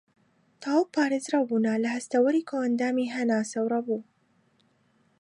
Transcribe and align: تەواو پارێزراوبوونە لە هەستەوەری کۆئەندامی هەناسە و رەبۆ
تەواو 0.61 0.91
پارێزراوبوونە 0.93 1.73
لە 1.83 1.89
هەستەوەری 1.95 2.47
کۆئەندامی 2.49 3.11
هەناسە 3.15 3.57
و 3.61 3.71
رەبۆ 3.73 3.97